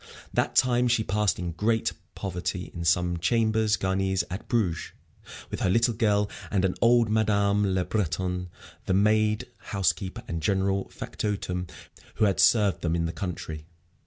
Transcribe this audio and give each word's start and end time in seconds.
That 0.33 0.55
time 0.55 0.87
she 0.87 1.03
passed 1.03 1.37
in 1.37 1.51
great 1.51 1.93
poverty 2.15 2.71
in 2.73 2.85
some 2.85 3.19
chambres 3.19 3.77
garnies 3.77 4.23
at 4.31 4.47
Bruges, 4.47 4.93
with 5.51 5.59
her 5.59 5.69
little 5.69 5.93
girl 5.93 6.27
and 6.49 6.65
an 6.65 6.73
old 6.81 7.07
Madame 7.07 7.75
Le 7.75 7.85
Breton, 7.85 8.49
the 8.87 8.95
maid, 8.95 9.45
housekeeper, 9.59 10.23
and 10.27 10.41
general 10.41 10.89
factotum 10.89 11.67
who 12.15 12.25
had 12.25 12.39
served 12.39 12.81
them 12.81 12.95
in 12.95 13.05
the 13.05 13.13
country. 13.13 13.67